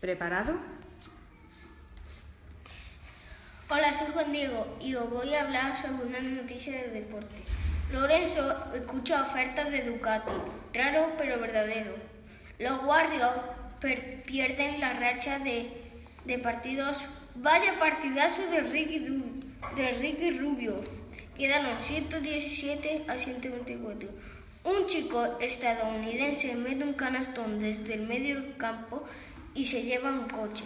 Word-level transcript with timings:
¿Preparado? 0.00 0.54
Hola, 3.68 3.92
soy 3.92 4.06
Juan 4.14 4.32
Diego 4.32 4.78
y 4.80 4.94
os 4.94 5.10
voy 5.10 5.34
a 5.34 5.42
hablar 5.42 5.76
sobre 5.76 6.06
una 6.06 6.20
noticia 6.20 6.72
de 6.72 6.88
deporte. 6.88 7.42
Lorenzo 7.92 8.74
escucha 8.74 9.24
ofertas 9.24 9.70
de 9.70 9.82
Ducati, 9.82 10.32
raro 10.72 11.12
pero 11.18 11.38
verdadero. 11.38 11.96
Los 12.58 12.82
Warriors 12.82 13.42
pierden 14.24 14.80
la 14.80 14.94
racha 14.94 15.38
de, 15.38 15.70
de, 16.24 16.38
partidos. 16.38 16.96
Vaya 17.34 17.78
partidazo 17.78 18.50
de 18.50 18.60
Ricky, 18.60 19.00
de 19.76 19.92
Ricky 19.92 20.30
Rubio. 20.30 20.80
Quedaron 21.36 21.78
117 21.78 23.04
a 23.06 23.18
124. 23.18 24.08
Un 24.64 24.86
chico 24.86 25.38
estadounidense 25.40 26.54
mete 26.54 26.84
un 26.84 26.94
canastón 26.94 27.60
desde 27.60 27.94
el 27.94 28.06
medio 28.06 28.56
campo 28.56 29.04
y 29.54 29.64
se 29.64 29.82
lleva 29.82 30.10
un 30.10 30.28
coche. 30.28 30.64